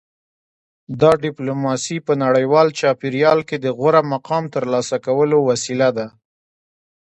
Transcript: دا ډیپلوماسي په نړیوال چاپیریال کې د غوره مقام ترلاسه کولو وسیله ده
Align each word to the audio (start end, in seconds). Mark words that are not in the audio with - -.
دا 1.01 1.11
ډیپلوماسي 1.23 1.97
په 2.07 2.13
نړیوال 2.23 2.67
چاپیریال 2.79 3.39
کې 3.49 3.57
د 3.59 3.67
غوره 3.77 4.01
مقام 4.13 4.43
ترلاسه 4.55 4.97
کولو 5.05 5.37
وسیله 5.49 5.89
ده 5.97 6.07